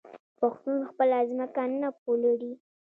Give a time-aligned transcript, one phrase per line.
[0.39, 2.53] پښتون خپله ځمکه نه پلوري.